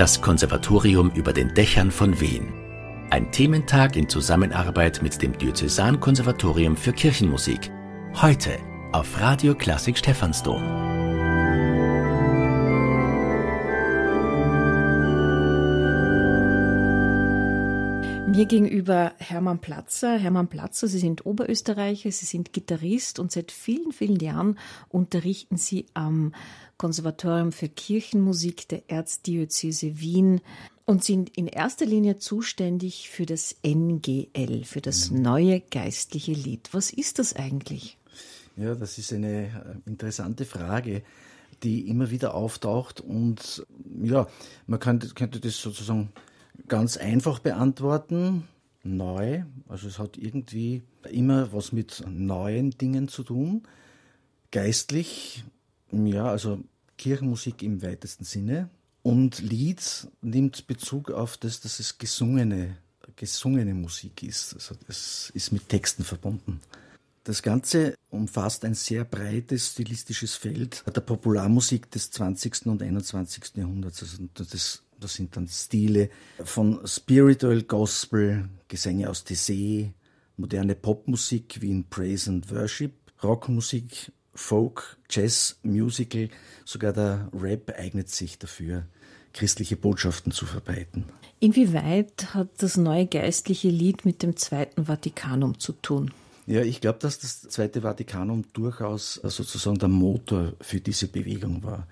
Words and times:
Das 0.00 0.22
Konservatorium 0.22 1.10
über 1.10 1.34
den 1.34 1.52
Dächern 1.52 1.90
von 1.90 2.18
Wien. 2.22 2.54
Ein 3.10 3.30
Thementag 3.32 3.96
in 3.96 4.08
Zusammenarbeit 4.08 5.02
mit 5.02 5.20
dem 5.20 5.36
Diözesankonservatorium 5.36 6.74
für 6.74 6.94
Kirchenmusik. 6.94 7.70
Heute 8.14 8.56
auf 8.92 9.20
Radio 9.20 9.54
Klassik 9.54 9.98
Stephansdom. 9.98 10.62
Mir 18.30 18.46
gegenüber 18.46 19.12
Hermann 19.18 19.58
Platzer. 19.58 20.16
Hermann 20.16 20.48
Platzer, 20.48 20.88
Sie 20.88 20.98
sind 20.98 21.26
Oberösterreicher, 21.26 22.10
Sie 22.10 22.24
sind 22.24 22.54
Gitarrist 22.54 23.18
und 23.18 23.32
seit 23.32 23.52
vielen, 23.52 23.92
vielen 23.92 24.18
Jahren 24.18 24.58
unterrichten 24.88 25.58
Sie 25.58 25.84
am 25.92 26.32
Konservatorium 26.80 27.52
für 27.52 27.68
Kirchenmusik 27.68 28.66
der 28.68 28.88
Erzdiözese 28.88 30.00
Wien 30.00 30.40
und 30.86 31.04
sind 31.04 31.28
in 31.36 31.46
erster 31.46 31.84
Linie 31.84 32.16
zuständig 32.16 33.10
für 33.10 33.26
das 33.26 33.54
NGL, 33.62 34.64
für 34.64 34.80
das 34.80 35.10
mhm. 35.10 35.20
neue 35.20 35.60
geistliche 35.60 36.32
Lied. 36.32 36.70
Was 36.72 36.90
ist 36.90 37.18
das 37.18 37.36
eigentlich? 37.36 37.98
Ja, 38.56 38.74
das 38.74 38.96
ist 38.96 39.12
eine 39.12 39.44
äh, 39.44 39.50
interessante 39.84 40.46
Frage, 40.46 41.02
die 41.62 41.86
immer 41.86 42.10
wieder 42.10 42.32
auftaucht 42.32 43.02
und 43.02 43.66
ja, 44.02 44.26
man 44.66 44.80
könnte, 44.80 45.08
könnte 45.08 45.38
das 45.38 45.58
sozusagen 45.58 46.10
ganz 46.66 46.96
einfach 46.96 47.40
beantworten. 47.40 48.48
Neu, 48.82 49.42
also 49.68 49.86
es 49.86 49.98
hat 49.98 50.16
irgendwie 50.16 50.82
immer 51.10 51.52
was 51.52 51.72
mit 51.72 52.02
neuen 52.08 52.70
Dingen 52.70 53.08
zu 53.08 53.22
tun. 53.22 53.64
Geistlich 54.50 55.44
ja, 55.92 56.26
also 56.26 56.60
Kirchenmusik 56.96 57.62
im 57.62 57.82
weitesten 57.82 58.24
Sinne. 58.24 58.70
Und 59.02 59.40
Lied 59.40 60.08
nimmt 60.20 60.66
Bezug 60.66 61.10
auf 61.10 61.36
das, 61.36 61.60
dass 61.60 61.80
es 61.80 61.96
gesungene, 61.96 62.76
gesungene 63.16 63.74
Musik 63.74 64.22
ist. 64.22 64.54
Also 64.54 64.74
es 64.88 65.30
ist 65.34 65.52
mit 65.52 65.68
Texten 65.68 66.04
verbunden. 66.04 66.60
Das 67.24 67.42
Ganze 67.42 67.94
umfasst 68.10 68.64
ein 68.64 68.74
sehr 68.74 69.04
breites 69.04 69.68
stilistisches 69.68 70.34
Feld 70.34 70.84
der 70.86 71.00
Popularmusik 71.00 71.90
des 71.90 72.10
20. 72.10 72.66
und 72.66 72.82
21. 72.82 73.56
Jahrhunderts. 73.56 74.02
Also 74.02 74.28
das, 74.34 74.82
das 74.98 75.14
sind 75.14 75.36
dann 75.36 75.46
Stile 75.48 76.10
von 76.44 76.80
Spiritual 76.86 77.62
Gospel, 77.62 78.48
Gesänge 78.68 79.08
aus 79.08 79.24
Tessé, 79.24 79.92
moderne 80.36 80.74
Popmusik 80.74 81.60
wie 81.60 81.70
in 81.70 81.88
Praise 81.88 82.30
and 82.30 82.50
Worship, 82.50 82.94
Rockmusik, 83.22 84.12
Folk, 84.40 84.96
Jazz, 85.08 85.58
Musical, 85.62 86.28
sogar 86.64 86.92
der 86.92 87.28
Rap 87.32 87.72
eignet 87.78 88.08
sich 88.08 88.38
dafür, 88.38 88.86
christliche 89.32 89.76
Botschaften 89.76 90.32
zu 90.32 90.46
verbreiten. 90.46 91.04
Inwieweit 91.38 92.34
hat 92.34 92.48
das 92.58 92.76
neue 92.76 93.06
geistliche 93.06 93.68
Lied 93.68 94.04
mit 94.04 94.22
dem 94.22 94.36
Zweiten 94.36 94.86
Vatikanum 94.86 95.60
zu 95.60 95.72
tun? 95.72 96.10
Ja, 96.46 96.62
ich 96.62 96.80
glaube, 96.80 96.98
dass 96.98 97.18
das 97.20 97.42
Zweite 97.42 97.82
Vatikanum 97.82 98.44
durchaus 98.52 99.14
sozusagen 99.14 99.78
der 99.78 99.88
Motor 99.88 100.54
für 100.60 100.80
diese 100.80 101.06
Bewegung 101.06 101.62
war. 101.62 101.86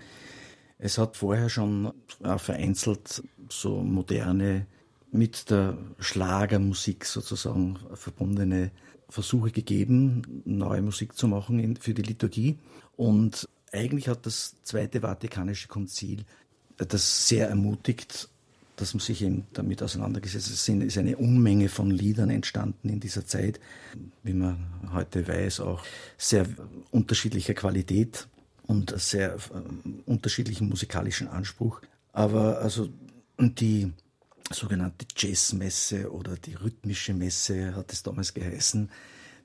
Es 0.79 0.99
hat 0.99 1.17
vorher 1.17 1.51
schon 1.51 1.93
vereinzelt 2.39 3.23
so 3.49 3.83
moderne, 3.83 4.67
mit 5.11 5.51
der 5.51 5.79
Schlagermusik 5.99 7.05
sozusagen 7.05 7.79
verbundene 7.95 8.71
Versuche 9.09 9.51
gegeben, 9.51 10.43
neue 10.45 10.83
Musik 10.83 11.17
zu 11.17 11.29
machen 11.29 11.77
für 11.77 11.95
die 11.95 12.03
Liturgie. 12.03 12.59
Und 12.97 13.49
eigentlich 13.73 14.09
hat 14.09 14.27
das 14.27 14.57
Zweite 14.63 15.01
Vatikanische 15.01 15.69
Konzil 15.69 16.25
das 16.77 17.27
sehr 17.27 17.49
ermutigt, 17.49 18.29
dass 18.77 18.95
man 18.95 19.01
sich 19.01 19.23
eben 19.23 19.47
damit 19.53 19.83
auseinandergesetzt 19.83 20.47
hat. 20.47 20.53
Es 20.53 20.69
ist 20.69 20.99
eine 20.99 21.17
Unmenge 21.17 21.69
von 21.69 21.91
Liedern 21.91 22.31
entstanden 22.31 22.89
in 22.89 23.01
dieser 23.01 23.27
Zeit, 23.27 23.59
wie 24.23 24.35
man 24.35 24.69
heute 24.93 25.27
weiß, 25.27 25.61
auch 25.61 25.83
sehr 26.17 26.47
unterschiedlicher 26.91 27.55
Qualität 27.55 28.29
und 28.67 28.95
sehr 29.01 29.35
äh, 29.35 29.39
unterschiedlichen 30.07 30.69
musikalischen 30.69 31.27
Anspruch. 31.27 31.81
Aber 32.13 32.59
also 32.59 32.89
die 33.39 33.93
sogenannte 34.51 35.07
Jazzmesse 35.17 36.13
oder 36.13 36.37
die 36.37 36.55
rhythmische 36.55 37.15
Messe 37.15 37.75
hat 37.75 37.93
es 37.93 38.03
damals 38.03 38.35
geheißen. 38.35 38.91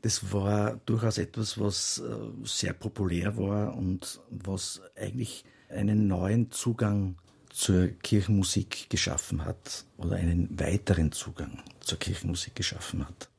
Das 0.02 0.34
war 0.34 0.80
durchaus 0.86 1.18
etwas, 1.18 1.60
was 1.60 2.00
äh, 2.00 2.16
sehr 2.44 2.74
populär 2.74 3.38
war 3.38 3.76
und 3.76 4.20
was 4.30 4.82
eigentlich 4.96 5.46
einen 5.70 6.08
neuen 6.08 6.52
Zugang 6.52 7.16
zur 7.50 7.88
Kirchenmusik 7.88 8.90
geschaffen 8.90 9.46
hat 9.46 9.86
oder 9.98 10.16
einen 10.16 10.60
weiteren 10.60 11.12
Zugang 11.12 11.60
zur 11.80 12.00
Kirchenmusik 12.00 12.56
geschaffen 12.56 13.08
hat. 13.08 13.30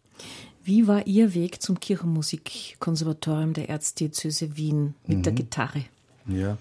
Wie 0.62 0.86
war 0.86 1.06
Ihr 1.06 1.34
Weg 1.34 1.60
zum 1.60 1.78
Kirchenmusikkonservatorium 1.78 3.52
der 3.52 3.68
Erzdiözese 3.68 4.56
Wien 4.56 4.94
mit 5.06 5.18
mhm. 5.18 5.22
der 5.24 5.32
Gitarre? 5.32 5.84
Ja, 6.26 6.56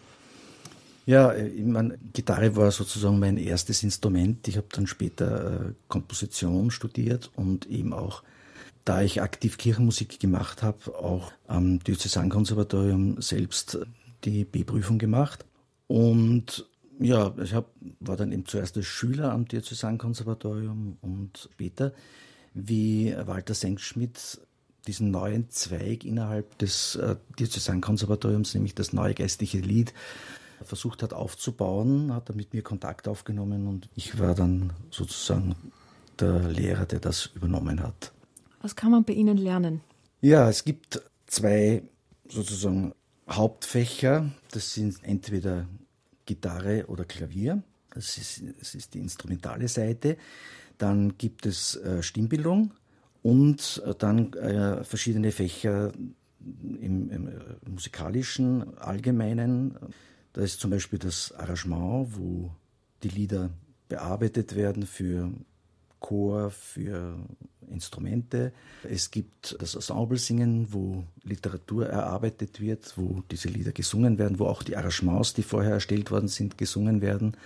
ja, 1.06 1.36
ich 1.36 1.66
meine, 1.66 1.98
Gitarre 2.14 2.56
war 2.56 2.72
sozusagen 2.72 3.20
mein 3.20 3.38
erstes 3.38 3.84
Instrument. 3.84 4.48
Ich 4.48 4.58
habe 4.58 4.68
dann 4.72 4.88
später 4.88 5.70
äh, 5.70 5.74
Komposition 5.90 6.72
studiert 6.72 7.32
und 7.36 7.66
eben 7.66 7.94
auch, 7.94 8.24
da 8.86 9.02
ich 9.02 9.22
aktiv 9.22 9.58
Kirchenmusik 9.58 10.20
gemacht 10.20 10.64
habe, 10.64 10.96
auch 10.96 11.32
am 11.48 11.80
Diözesankonservatorium 11.80 13.22
selbst 13.22 13.80
die 14.24 14.46
B-Prüfung 14.46 14.98
gemacht. 14.98 15.46
Und 15.88 16.66
ja, 17.00 17.34
ich 17.42 17.54
hab, 17.54 17.72
war 18.00 18.16
dann 18.16 18.32
eben 18.32 18.46
zuerst 18.46 18.78
als 18.78 18.86
Schüler 18.86 19.32
am 19.32 19.46
Diözesankonservatorium 19.46 20.98
und 21.02 21.50
später, 21.52 21.94
wie 22.54 23.14
Walter 23.26 23.54
Senkschmidt 23.54 24.40
diesen 24.88 25.12
neuen 25.12 25.50
Zweig 25.50 26.06
innerhalb 26.06 26.58
des 26.60 26.96
äh, 26.96 27.16
Diözesankonservatoriums, 27.40 28.54
nämlich 28.54 28.76
das 28.76 28.94
neue 28.94 29.14
geistliche 29.14 29.60
Lied, 29.60 29.94
versucht 30.64 31.04
hat 31.04 31.14
aufzubauen, 31.14 32.14
hat 32.14 32.30
er 32.30 32.36
mit 32.36 32.54
mir 32.54 32.62
Kontakt 32.62 33.08
aufgenommen 33.08 33.68
und 33.68 33.90
ich 33.96 34.20
war 34.20 34.36
dann 34.36 34.74
sozusagen 34.90 35.56
der 36.20 36.40
Lehrer, 36.40 36.86
der 36.86 37.00
das 37.00 37.30
übernommen 37.36 37.82
hat. 37.82 38.12
Was 38.62 38.76
kann 38.76 38.92
man 38.92 39.04
bei 39.04 39.14
Ihnen 39.14 39.38
lernen? 39.38 39.82
Ja, 40.22 40.50
es 40.50 40.64
gibt 40.64 41.02
zwei 41.28 41.84
sozusagen 42.28 42.94
Hauptfächer. 43.30 44.32
Das 44.52 44.74
sind 44.74 45.04
entweder 45.04 45.68
Gitarre 46.26 46.86
oder 46.88 47.06
Klavier. 47.06 47.62
Das 47.94 48.18
ist, 48.18 48.44
das 48.60 48.76
ist 48.76 48.94
die 48.94 49.00
instrumentale 49.00 49.68
Seite. 49.68 50.18
Dann 50.78 51.18
gibt 51.18 51.46
es 51.46 51.76
äh, 51.76 52.02
Stimmbildung 52.02 52.72
und 53.22 53.82
äh, 53.86 53.94
dann 53.96 54.34
äh, 54.34 54.84
verschiedene 54.84 55.32
Fächer 55.32 55.92
im, 56.42 57.10
im 57.10 57.28
äh, 57.28 57.32
musikalischen, 57.70 58.78
allgemeinen. 58.78 59.78
Da 60.34 60.42
ist 60.42 60.60
zum 60.60 60.72
Beispiel 60.72 61.00
das 61.00 61.32
Arrangement, 61.32 62.18
wo 62.18 62.52
die 63.04 63.10
Lieder 63.10 63.52
bearbeitet 63.88 64.56
werden 64.56 64.86
für 64.86 65.32
Chor, 66.00 66.50
für 66.50 67.18
Instrumente. 67.70 68.52
Es 68.84 69.12
gibt 69.12 69.56
das 69.60 69.76
Ensemble-Singen, 69.76 70.68
wo 70.72 71.04
Literatur 71.24 71.88
erarbeitet 71.88 72.60
wird, 72.60 72.94
wo 72.98 73.24
diese 73.32 73.48
Lieder 73.48 73.72
gesungen 73.72 74.18
werden, 74.18 74.40
wo 74.40 74.48
auch 74.48 74.64
die 74.64 74.76
Arrangements, 74.76 75.34
die 75.34 75.44
vorher 75.44 75.74
erstellt 75.74 76.12
worden 76.12 76.28
sind, 76.28 76.58
gesungen 76.58 77.02
werden. 77.02 77.38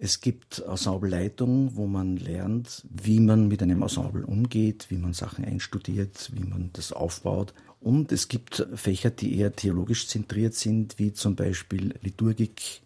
Es 0.00 0.20
gibt 0.20 0.60
Ensembleleitung, 0.60 1.76
wo 1.76 1.86
man 1.86 2.16
lernt, 2.16 2.84
wie 2.88 3.20
man 3.20 3.48
mit 3.48 3.62
einem 3.62 3.82
Ensemble 3.82 4.24
umgeht, 4.24 4.86
wie 4.90 4.98
man 4.98 5.12
Sachen 5.12 5.44
einstudiert, 5.44 6.30
wie 6.34 6.44
man 6.44 6.70
das 6.72 6.92
aufbaut. 6.92 7.52
Und 7.80 8.10
es 8.12 8.28
gibt 8.28 8.66
Fächer, 8.74 9.10
die 9.10 9.38
eher 9.38 9.54
theologisch 9.54 10.08
zentriert 10.08 10.54
sind, 10.54 10.98
wie 10.98 11.12
zum 11.12 11.36
Beispiel 11.36 11.94
Liturgik 12.02 12.82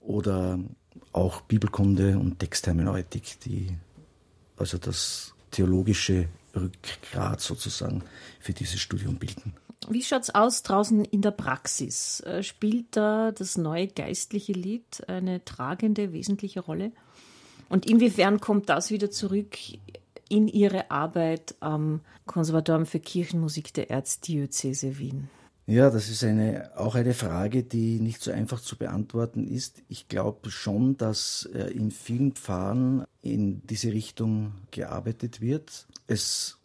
oder 0.00 0.58
auch 1.12 1.42
Bibelkunde 1.42 2.18
und 2.18 2.38
Texthermeneutik, 2.38 3.40
die 3.40 3.68
also 4.56 4.78
das 4.78 5.34
theologische 5.50 6.28
Rückgrat 6.54 7.40
sozusagen 7.40 8.02
für 8.40 8.52
dieses 8.52 8.80
Studium 8.80 9.16
bilden. 9.16 9.54
Wie 9.88 10.02
schaut 10.02 10.22
es 10.22 10.34
aus 10.34 10.62
draußen 10.62 11.04
in 11.04 11.22
der 11.22 11.30
Praxis? 11.30 12.20
Äh, 12.20 12.42
spielt 12.42 12.96
da 12.96 13.32
das 13.32 13.56
neue 13.56 13.88
geistliche 13.88 14.52
Lied 14.52 15.08
eine 15.08 15.44
tragende, 15.44 16.12
wesentliche 16.12 16.60
Rolle? 16.60 16.92
Und 17.68 17.86
inwiefern 17.86 18.40
kommt 18.40 18.68
das 18.68 18.90
wieder 18.90 19.10
zurück 19.10 19.56
in 20.30 20.48
Ihre 20.48 20.90
Arbeit 20.90 21.56
am 21.60 22.00
Konservatorium 22.24 22.86
für 22.86 23.00
Kirchenmusik 23.00 23.74
der 23.74 23.90
Erzdiözese 23.90 24.98
Wien? 24.98 25.28
Ja, 25.66 25.90
das 25.90 26.08
ist 26.08 26.24
eine, 26.24 26.70
auch 26.76 26.94
eine 26.94 27.14
Frage, 27.14 27.62
die 27.62 28.00
nicht 28.00 28.22
so 28.22 28.30
einfach 28.30 28.60
zu 28.60 28.76
beantworten 28.76 29.46
ist. 29.46 29.82
Ich 29.88 30.08
glaube 30.08 30.50
schon, 30.50 30.96
dass 30.96 31.48
äh, 31.54 31.70
in 31.70 31.90
vielen 31.90 32.32
Pfarren 32.32 33.04
in 33.22 33.64
diese 33.66 33.92
Richtung 33.92 34.52
gearbeitet 34.70 35.40
wird. 35.40 35.86
Es 36.06 36.58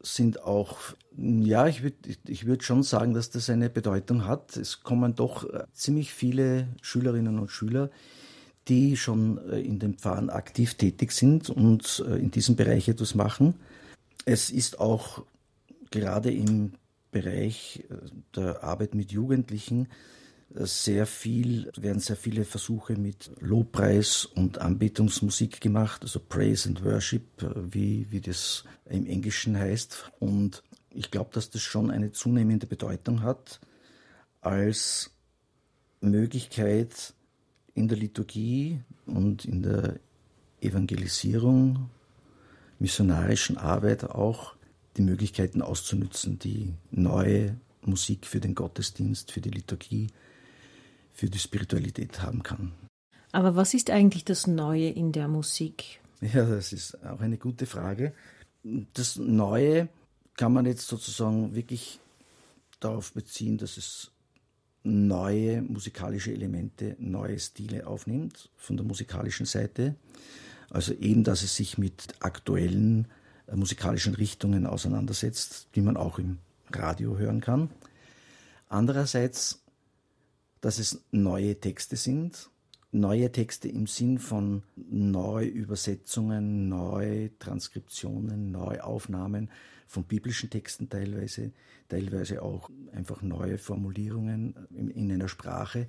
sind 0.00 0.42
auch, 0.42 0.78
ja, 1.16 1.68
ich 1.68 1.82
würde 1.82 1.96
ich 2.26 2.46
würd 2.46 2.64
schon 2.64 2.82
sagen, 2.82 3.14
dass 3.14 3.30
das 3.30 3.50
eine 3.50 3.70
Bedeutung 3.70 4.26
hat. 4.26 4.56
Es 4.56 4.80
kommen 4.80 5.14
doch 5.14 5.44
äh, 5.44 5.64
ziemlich 5.72 6.12
viele 6.12 6.68
Schülerinnen 6.82 7.38
und 7.38 7.50
Schüler, 7.50 7.90
die 8.68 8.96
schon 8.96 9.38
äh, 9.50 9.60
in 9.60 9.78
den 9.78 9.94
Pfarren 9.94 10.30
aktiv 10.30 10.74
tätig 10.74 11.12
sind 11.12 11.50
und 11.50 12.04
äh, 12.06 12.16
in 12.16 12.30
diesem 12.30 12.56
Bereich 12.56 12.88
etwas 12.88 13.14
machen. 13.14 13.54
Es 14.24 14.50
ist 14.50 14.80
auch 14.80 15.24
gerade 15.90 16.30
im 16.30 16.72
Bereich 17.10 17.84
äh, 17.90 17.94
der 18.36 18.62
Arbeit 18.62 18.94
mit 18.94 19.12
Jugendlichen 19.12 19.88
sehr 20.50 21.04
viel, 21.04 21.70
werden 21.76 22.00
sehr 22.00 22.16
viele 22.16 22.46
Versuche 22.46 22.96
mit 22.96 23.30
Lobpreis 23.40 24.24
und 24.24 24.56
Anbetungsmusik 24.56 25.60
gemacht, 25.60 26.00
also 26.02 26.20
Praise 26.20 26.66
and 26.70 26.82
Worship, 26.86 27.22
wie, 27.70 28.06
wie 28.10 28.22
das 28.22 28.64
im 28.86 29.06
Englischen 29.06 29.58
heißt. 29.58 30.10
Und 30.20 30.62
ich 30.90 31.10
glaube, 31.10 31.30
dass 31.34 31.50
das 31.50 31.60
schon 31.60 31.90
eine 31.90 32.12
zunehmende 32.12 32.66
Bedeutung 32.66 33.20
hat 33.20 33.60
als 34.40 35.10
Möglichkeit 36.00 37.12
in 37.78 37.88
der 37.88 37.96
Liturgie 37.96 38.80
und 39.06 39.44
in 39.44 39.62
der 39.62 40.00
Evangelisierung, 40.60 41.88
missionarischen 42.78 43.56
Arbeit 43.56 44.04
auch 44.04 44.54
die 44.96 45.02
Möglichkeiten 45.02 45.62
auszunützen, 45.62 46.38
die 46.38 46.74
neue 46.90 47.56
Musik 47.82 48.26
für 48.26 48.40
den 48.40 48.54
Gottesdienst, 48.54 49.30
für 49.30 49.40
die 49.40 49.50
Liturgie, 49.50 50.08
für 51.12 51.30
die 51.30 51.38
Spiritualität 51.38 52.20
haben 52.20 52.42
kann. 52.42 52.72
Aber 53.30 53.54
was 53.56 53.74
ist 53.74 53.90
eigentlich 53.90 54.24
das 54.24 54.46
Neue 54.46 54.88
in 54.88 55.12
der 55.12 55.28
Musik? 55.28 56.00
Ja, 56.20 56.44
das 56.44 56.72
ist 56.72 57.04
auch 57.04 57.20
eine 57.20 57.38
gute 57.38 57.66
Frage. 57.66 58.12
Das 58.94 59.16
Neue 59.16 59.88
kann 60.36 60.52
man 60.52 60.66
jetzt 60.66 60.88
sozusagen 60.88 61.54
wirklich 61.54 62.00
darauf 62.80 63.12
beziehen, 63.12 63.56
dass 63.56 63.76
es 63.76 64.10
neue 64.88 65.62
musikalische 65.62 66.32
Elemente, 66.32 66.96
neue 66.98 67.38
Stile 67.38 67.86
aufnimmt 67.86 68.50
von 68.56 68.76
der 68.76 68.86
musikalischen 68.86 69.46
Seite. 69.46 69.94
Also 70.70 70.92
eben, 70.94 71.24
dass 71.24 71.42
es 71.42 71.56
sich 71.56 71.78
mit 71.78 72.14
aktuellen 72.20 73.06
äh, 73.46 73.56
musikalischen 73.56 74.14
Richtungen 74.14 74.66
auseinandersetzt, 74.66 75.68
die 75.74 75.80
man 75.80 75.96
auch 75.96 76.18
im 76.18 76.38
Radio 76.72 77.16
hören 77.16 77.40
kann. 77.40 77.70
Andererseits, 78.68 79.62
dass 80.60 80.78
es 80.78 81.02
neue 81.10 81.58
Texte 81.58 81.96
sind, 81.96 82.50
neue 82.90 83.30
Texte 83.30 83.68
im 83.68 83.86
Sinn 83.86 84.18
von 84.18 84.62
Neuübersetzungen, 84.76 86.68
Neutranskriptionen, 86.68 88.50
Neuaufnahmen 88.50 89.50
von 89.86 90.04
biblischen 90.04 90.50
Texten 90.50 90.88
teilweise, 90.88 91.52
teilweise 91.88 92.42
auch 92.42 92.70
einfach 92.92 93.22
neue 93.22 93.58
Formulierungen 93.58 94.54
in 94.70 95.10
einer 95.10 95.28
Sprache, 95.28 95.86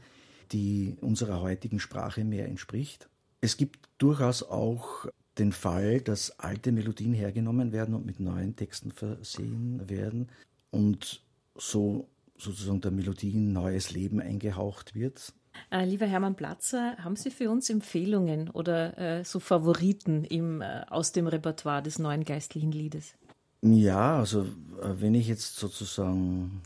die 0.51 0.97
unserer 1.01 1.41
heutigen 1.41 1.79
Sprache 1.79 2.23
mehr 2.23 2.47
entspricht. 2.47 3.09
Es 3.41 3.57
gibt 3.57 3.89
durchaus 3.97 4.43
auch 4.43 5.05
den 5.37 5.51
Fall, 5.53 6.01
dass 6.01 6.37
alte 6.39 6.71
Melodien 6.71 7.13
hergenommen 7.13 7.71
werden 7.71 7.95
und 7.95 8.05
mit 8.05 8.19
neuen 8.19 8.55
Texten 8.55 8.91
versehen 8.91 9.89
werden 9.89 10.27
und 10.71 11.23
so 11.55 12.09
sozusagen 12.37 12.81
der 12.81 12.91
Melodie 12.91 13.37
ein 13.37 13.53
neues 13.53 13.91
Leben 13.91 14.21
eingehaucht 14.21 14.95
wird. 14.95 15.33
Äh, 15.71 15.85
lieber 15.85 16.05
Hermann 16.05 16.35
Platzer, 16.35 16.97
haben 16.97 17.15
Sie 17.15 17.31
für 17.31 17.49
uns 17.49 17.69
Empfehlungen 17.69 18.49
oder 18.49 18.97
äh, 18.97 19.23
so 19.23 19.39
Favoriten 19.39 20.23
im, 20.23 20.61
äh, 20.61 20.83
aus 20.89 21.11
dem 21.11 21.27
Repertoire 21.27 21.83
des 21.83 21.99
neuen 21.99 22.23
geistlichen 22.23 22.71
Liedes? 22.71 23.13
Ja, 23.61 24.19
also 24.19 24.43
äh, 24.43 24.95
wenn 24.99 25.15
ich 25.15 25.27
jetzt 25.27 25.57
sozusagen, 25.57 26.61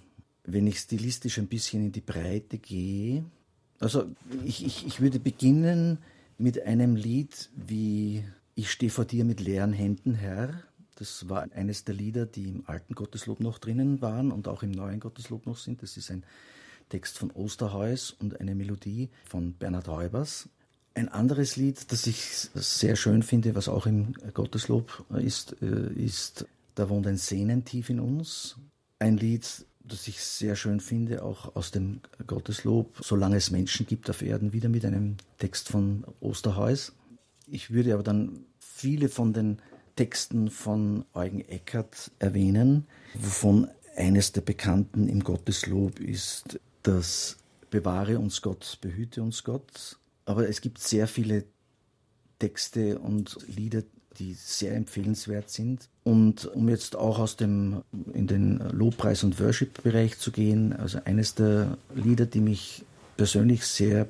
wenn 0.46 0.68
ich 0.68 0.80
stilistisch 0.80 1.38
ein 1.38 1.48
bisschen 1.48 1.86
in 1.86 1.92
die 1.92 2.02
Breite 2.02 2.58
gehe, 2.58 3.26
also 3.80 4.06
ich, 4.46 4.66
ich, 4.66 4.88
ich 4.88 5.02
würde 5.02 5.20
beginnen 5.20 5.98
mit 6.38 6.66
einem 6.66 6.96
Lied 6.96 7.50
wie 7.56 8.24
Ich 8.56 8.72
stehe 8.72 8.92
vor 8.92 9.06
dir 9.06 9.26
mit 9.26 9.40
leeren 9.40 9.74
Händen, 9.74 10.14
Herr. 10.14 10.54
Das 10.96 11.28
war 11.28 11.48
eines 11.54 11.84
der 11.84 11.96
Lieder, 11.96 12.26
die 12.26 12.50
im 12.50 12.64
alten 12.68 12.94
Gotteslob 12.96 13.40
noch 13.40 13.58
drinnen 13.58 14.02
waren 14.02 14.32
und 14.32 14.48
auch 14.48 14.64
im 14.64 14.72
neuen 14.72 15.00
Gotteslob 15.00 15.46
noch 15.48 15.58
sind. 15.58 15.82
Das 15.82 15.98
ist 15.98 16.12
ein 16.12 16.24
Text 16.90 17.18
von 17.18 17.32
Osterhäus 17.32 18.12
und 18.12 18.40
eine 18.40 18.56
Melodie 18.56 19.10
von 19.26 19.54
Bernhard 19.54 19.88
Heubers. 19.88 20.50
Ein 20.96 21.10
anderes 21.10 21.56
Lied, 21.56 21.92
das 21.92 22.06
ich 22.06 22.24
sehr 22.54 22.96
schön 22.96 23.24
finde, 23.24 23.56
was 23.56 23.68
auch 23.68 23.88
im 23.88 24.14
Gotteslob 24.34 25.06
ist, 25.18 25.56
äh, 25.62 25.92
ist 25.94 26.46
Da 26.76 26.90
wohnt 26.90 27.08
ein 27.08 27.18
Sehnentief 27.18 27.90
in 27.90 28.00
uns. 28.00 28.56
Ein 29.00 29.18
Lied, 29.18 29.66
das 29.84 30.08
ich 30.08 30.20
sehr 30.20 30.56
schön 30.56 30.80
finde, 30.80 31.24
auch 31.24 31.56
aus 31.56 31.72
dem 31.72 32.02
Gotteslob, 32.26 33.00
Solange 33.04 33.38
es 33.38 33.52
Menschen 33.52 33.86
gibt 33.86 34.10
auf 34.10 34.22
Erden, 34.22 34.54
wieder 34.54 34.70
mit 34.70 34.86
einem 34.86 35.18
Text 35.38 35.70
von 35.70 36.06
Osterhäus. 36.20 36.94
Ich 37.48 37.72
würde 37.72 37.94
aber 37.94 38.04
dann 38.04 38.46
viele 38.60 39.10
von 39.10 39.34
den 39.34 39.60
Texten 39.96 40.50
von 40.50 41.06
Eugen 41.14 41.42
Eckert 41.42 42.12
erwähnen, 42.20 42.88
wovon 43.14 43.68
eines 43.96 44.32
der 44.32 44.42
bekannten 44.42 45.08
im 45.08 45.24
Gotteslob 45.24 46.00
ist 46.00 46.60
das 46.84 47.38
Bewahre 47.70 48.20
uns 48.20 48.42
Gott, 48.42 48.78
behüte 48.82 49.24
uns 49.24 49.44
Gott. 49.44 49.98
Aber 50.26 50.48
es 50.48 50.62
gibt 50.62 50.80
sehr 50.80 51.08
viele 51.08 51.46
Texte 52.40 53.00
und 53.00 53.38
Lieder, 53.48 53.84
die 54.20 54.34
sehr 54.34 54.76
empfehlenswert 54.76 55.50
sind. 55.50 55.90
Und 56.04 56.46
um 56.46 56.70
jetzt 56.70 56.96
auch 56.96 57.20
aus 57.20 57.36
dem, 57.36 57.82
in 58.14 58.28
den 58.28 58.60
Lobpreis- 58.60 59.24
und 59.24 59.40
Worship-Bereich 59.40 60.20
zu 60.20 60.32
gehen, 60.32 60.74
also 60.74 61.00
eines 61.06 61.36
der 61.36 61.78
Lieder, 61.96 62.26
die 62.26 62.42
mich 62.42 62.86
persönlich 63.18 63.66
sehr 63.66 64.08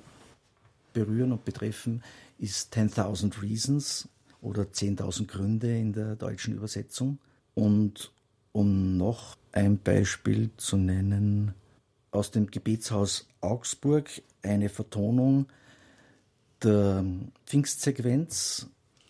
berühren 0.93 1.31
und 1.31 1.45
betreffen, 1.45 2.03
ist 2.37 2.75
10.000 2.75 3.41
Reasons 3.41 4.09
oder 4.41 4.63
10.000 4.63 5.27
Gründe 5.27 5.77
in 5.77 5.93
der 5.93 6.15
deutschen 6.15 6.53
Übersetzung. 6.53 7.19
Und 7.55 8.11
um 8.51 8.97
noch 8.97 9.37
ein 9.51 9.77
Beispiel 9.77 10.49
zu 10.57 10.77
nennen, 10.77 11.53
aus 12.13 12.31
dem 12.31 12.48
Gebetshaus 12.48 13.27
Augsburg 13.42 14.10
eine 14.42 14.69
Vertonung 14.69 15.48
der 16.62 17.04
Pfingstsequenz, 17.45 18.68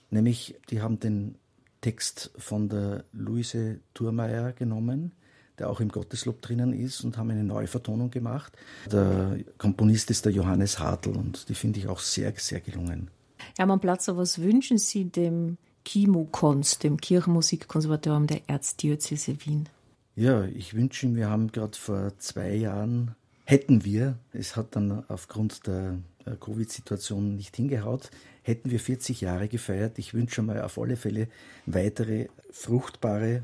nämlich 0.09 0.55
die 0.69 0.81
haben 0.81 0.99
den 0.99 1.35
Text 1.81 2.31
von 2.37 2.69
der 2.69 3.03
Luise 3.11 3.79
Thurmeier 3.93 4.53
genommen, 4.53 5.11
der 5.59 5.69
auch 5.69 5.81
im 5.81 5.89
Gotteslob 5.89 6.41
drinnen 6.41 6.73
ist, 6.73 7.03
und 7.03 7.17
haben 7.17 7.29
eine 7.29 7.43
neue 7.43 7.67
Vertonung 7.67 8.09
gemacht. 8.09 8.53
Der 8.91 9.37
Komponist 9.57 10.09
ist 10.09 10.25
der 10.25 10.31
Johannes 10.31 10.79
Hartl 10.79 11.09
und 11.09 11.49
die 11.49 11.55
finde 11.55 11.79
ich 11.79 11.87
auch 11.87 11.99
sehr, 11.99 12.33
sehr 12.37 12.61
gelungen. 12.61 13.11
Hermann 13.57 13.81
Platzer, 13.81 14.17
was 14.17 14.39
wünschen 14.41 14.77
Sie 14.77 15.05
dem 15.05 15.57
KIMU-Konst, 15.83 16.83
dem 16.83 16.97
Kirchenmusikkonservatorium 16.97 18.27
der 18.27 18.41
Erzdiözese 18.47 19.35
Wien? 19.45 19.67
Ja, 20.15 20.45
ich 20.45 20.75
wünsche 20.75 21.07
ihm, 21.07 21.15
wir 21.15 21.29
haben 21.29 21.51
gerade 21.51 21.77
vor 21.77 22.17
zwei 22.19 22.53
Jahren, 22.53 23.15
hätten 23.45 23.83
wir, 23.83 24.19
es 24.31 24.55
hat 24.55 24.75
dann 24.75 25.03
aufgrund 25.07 25.65
der 25.65 25.97
Covid-Situation 26.39 27.35
nicht 27.35 27.55
hingehaut, 27.55 28.11
hätten 28.43 28.69
wir 28.69 28.79
40 28.79 29.21
Jahre 29.21 29.47
gefeiert. 29.47 29.97
Ich 29.97 30.13
wünsche 30.13 30.41
mal 30.43 30.61
auf 30.61 30.77
alle 30.77 30.97
Fälle 30.97 31.27
weitere 31.65 32.27
fruchtbare 32.51 33.43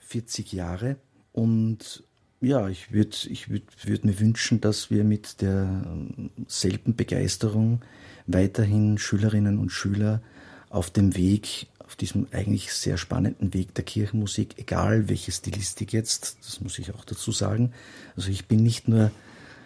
40 0.00 0.52
Jahre. 0.52 0.96
Und 1.32 2.04
ja, 2.40 2.68
ich 2.68 2.92
würde 2.92 3.16
ich 3.28 3.48
würd, 3.48 3.64
würd 3.84 4.04
mir 4.04 4.20
wünschen, 4.20 4.60
dass 4.60 4.90
wir 4.90 5.02
mit 5.02 5.40
derselben 5.40 6.94
Begeisterung 6.94 7.80
weiterhin 8.26 8.98
Schülerinnen 8.98 9.58
und 9.58 9.70
Schüler 9.70 10.22
auf 10.68 10.90
dem 10.90 11.16
Weg 11.16 11.66
auf 11.86 11.96
diesem 11.96 12.26
eigentlich 12.32 12.72
sehr 12.72 12.96
spannenden 12.96 13.52
Weg 13.54 13.74
der 13.74 13.84
Kirchenmusik, 13.84 14.58
egal 14.58 15.08
welche 15.08 15.32
Stilistik 15.32 15.92
jetzt, 15.92 16.38
das 16.44 16.60
muss 16.60 16.78
ich 16.78 16.94
auch 16.94 17.04
dazu 17.04 17.30
sagen. 17.30 17.72
Also 18.16 18.30
ich 18.30 18.46
bin 18.46 18.62
nicht 18.62 18.88
nur 18.88 19.10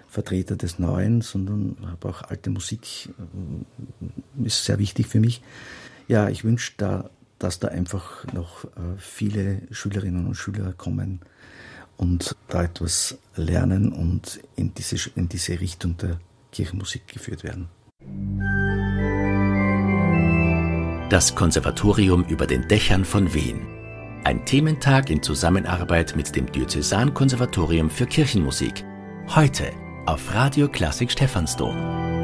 Vertreter 0.08 0.56
des 0.56 0.78
Neuen, 0.78 1.20
sondern 1.20 1.76
habe 1.86 2.08
auch 2.08 2.22
alte 2.22 2.50
Musik, 2.50 3.10
äh, 3.18 4.46
ist 4.46 4.64
sehr 4.64 4.78
wichtig 4.78 5.06
für 5.06 5.20
mich. 5.20 5.42
Ja, 6.08 6.28
ich 6.28 6.44
wünsche 6.44 6.72
da, 6.76 7.10
dass 7.38 7.60
da 7.60 7.68
einfach 7.68 8.24
noch 8.32 8.64
äh, 8.64 8.68
viele 8.98 9.62
Schülerinnen 9.70 10.26
und 10.26 10.34
Schüler 10.34 10.72
kommen 10.72 11.20
und 11.96 12.36
da 12.48 12.64
etwas 12.64 13.18
lernen 13.36 13.92
und 13.92 14.40
in 14.56 14.72
diese, 14.74 15.10
in 15.14 15.28
diese 15.28 15.60
Richtung 15.60 15.96
der 15.98 16.18
Kirchenmusik 16.52 17.06
geführt 17.08 17.44
werden. 17.44 17.68
Das 21.10 21.34
Konservatorium 21.34 22.26
über 22.26 22.46
den 22.46 22.68
Dächern 22.68 23.02
von 23.02 23.32
Wien. 23.32 23.66
Ein 24.24 24.44
Thementag 24.44 25.08
in 25.08 25.22
Zusammenarbeit 25.22 26.14
mit 26.14 26.36
dem 26.36 26.52
Diözesankonservatorium 26.52 27.88
für 27.88 28.04
Kirchenmusik. 28.04 28.84
Heute 29.34 29.70
auf 30.04 30.34
Radio 30.34 30.68
Klassik 30.68 31.10
Stephansdom. 31.10 32.17